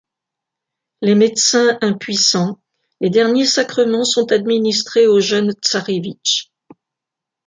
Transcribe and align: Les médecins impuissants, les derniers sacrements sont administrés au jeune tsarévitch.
Les 1.03 1.13
médecins 1.13 1.77
impuissants, 1.81 2.59
les 3.01 3.11
derniers 3.11 3.45
sacrements 3.45 4.03
sont 4.03 4.31
administrés 4.31 5.05
au 5.05 5.19
jeune 5.19 5.51
tsarévitch. 5.63 6.51